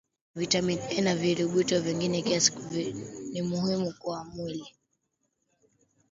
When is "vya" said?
2.21-2.23